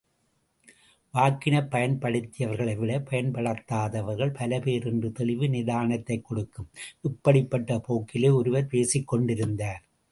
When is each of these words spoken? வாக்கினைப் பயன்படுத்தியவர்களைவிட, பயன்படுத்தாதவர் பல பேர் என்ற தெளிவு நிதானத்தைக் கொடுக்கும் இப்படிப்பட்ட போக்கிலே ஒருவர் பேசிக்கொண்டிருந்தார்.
வாக்கினைப் 1.11 1.67
பயன்படுத்தியவர்களைவிட, 1.71 2.99
பயன்படுத்தாதவர் 3.11 4.33
பல 4.33 4.59
பேர் 4.59 4.85
என்ற 4.85 5.09
தெளிவு 5.09 5.47
நிதானத்தைக் 5.47 6.25
கொடுக்கும் 6.25 6.69
இப்படிப்பட்ட 7.01 7.79
போக்கிலே 7.79 8.29
ஒருவர் 8.29 8.67
பேசிக்கொண்டிருந்தார். 8.67 9.83